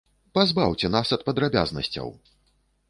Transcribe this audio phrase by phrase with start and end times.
[0.37, 2.13] Пазбаўце нас ад падрабязнасцяў!